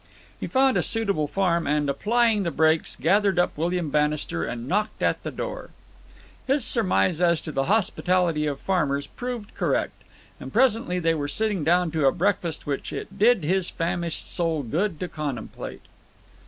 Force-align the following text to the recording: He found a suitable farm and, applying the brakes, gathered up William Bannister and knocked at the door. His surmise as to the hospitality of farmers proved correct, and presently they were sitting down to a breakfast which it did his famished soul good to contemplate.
He 0.39 0.47
found 0.47 0.77
a 0.77 0.81
suitable 0.81 1.27
farm 1.27 1.67
and, 1.67 1.87
applying 1.87 2.41
the 2.41 2.49
brakes, 2.49 2.95
gathered 2.95 3.37
up 3.37 3.55
William 3.55 3.91
Bannister 3.91 4.43
and 4.43 4.67
knocked 4.67 5.03
at 5.03 5.21
the 5.21 5.29
door. 5.29 5.69
His 6.47 6.65
surmise 6.65 7.21
as 7.21 7.39
to 7.41 7.51
the 7.51 7.65
hospitality 7.65 8.47
of 8.47 8.59
farmers 8.59 9.05
proved 9.05 9.53
correct, 9.53 10.01
and 10.39 10.51
presently 10.51 10.97
they 10.97 11.13
were 11.13 11.27
sitting 11.27 11.63
down 11.63 11.91
to 11.91 12.07
a 12.07 12.11
breakfast 12.11 12.65
which 12.65 12.91
it 12.91 13.19
did 13.19 13.43
his 13.43 13.69
famished 13.69 14.27
soul 14.27 14.63
good 14.63 14.99
to 15.01 15.07
contemplate. 15.07 15.81